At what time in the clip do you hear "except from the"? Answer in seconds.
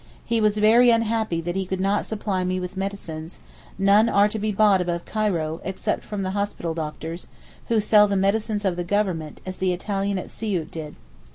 5.63-6.31